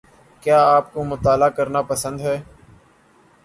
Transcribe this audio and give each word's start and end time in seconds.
کیا 0.43 0.59
آپ 0.67 0.91
کو 0.93 1.03
مطالعہ 1.03 1.49
کرنا 1.49 1.81
پسند 1.83 2.21
ہے 2.21 2.35